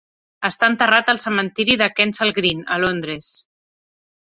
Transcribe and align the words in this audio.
Està 0.47 0.69
enterrat 0.71 1.11
al 1.13 1.19
cementiri 1.25 1.77
de 1.83 1.89
Kensal 2.01 2.35
Green, 2.41 2.65
a 2.77 2.81
Londres. 2.87 3.31